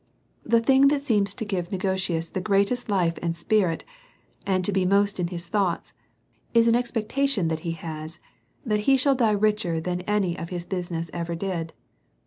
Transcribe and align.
The 0.43 0.61
thing 0.61 0.87
that 0.87 1.03
seems 1.03 1.35
to 1.35 1.45
give 1.45 1.69
Negotius 1.71 2.29
the 2.29 2.41
greatest 2.41 2.89
life 2.89 3.19
and 3.21 3.37
spirit, 3.37 3.85
and 4.47 4.65
to 4.65 4.71
be 4.71 4.83
most 4.83 5.19
in 5.19 5.27
his 5.27 5.47
thoughts, 5.47 5.93
is 6.55 6.67
an 6.67 6.73
expectation 6.75 7.49
that 7.49 7.59
he 7.59 8.97
shall 8.97 9.13
die 9.13 9.29
richer 9.29 9.79
than 9.79 10.01
any 10.07 10.35
of 10.35 10.49
his 10.49 10.65
business 10.65 11.11
ever 11.13 11.35
did. 11.35 11.73